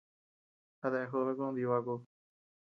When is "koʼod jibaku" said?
1.37-1.95